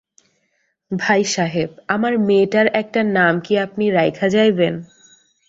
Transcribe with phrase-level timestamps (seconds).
[0.91, 4.73] ভাইসাহেব, আমার মেয়েটার একটা নাম কি আপনি রাইখা যাইবেন?